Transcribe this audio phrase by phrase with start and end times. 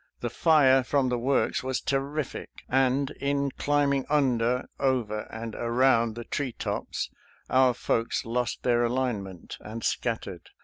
[0.21, 6.23] The fire from the works was terrific, and in climbing under, over, and around the
[6.25, 7.11] tree tops
[7.51, 10.49] our folks lost their align ment and scattered.